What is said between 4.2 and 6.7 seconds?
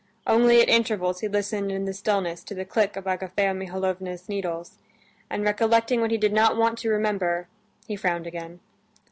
needles, and recollecting what he did not